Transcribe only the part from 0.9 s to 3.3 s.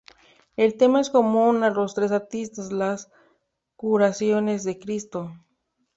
es común a los tres artistas: "Las